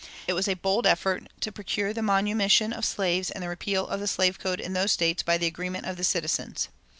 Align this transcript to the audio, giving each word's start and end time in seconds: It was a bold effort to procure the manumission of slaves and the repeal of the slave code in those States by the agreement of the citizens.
It 0.27 0.33
was 0.33 0.47
a 0.47 0.55
bold 0.55 0.87
effort 0.87 1.27
to 1.41 1.51
procure 1.51 1.93
the 1.93 2.01
manumission 2.01 2.73
of 2.73 2.85
slaves 2.85 3.29
and 3.29 3.43
the 3.43 3.47
repeal 3.47 3.85
of 3.87 3.99
the 3.99 4.07
slave 4.07 4.39
code 4.39 4.59
in 4.59 4.73
those 4.73 4.91
States 4.91 5.21
by 5.21 5.37
the 5.37 5.45
agreement 5.45 5.85
of 5.85 5.95
the 5.95 6.03
citizens. 6.03 6.69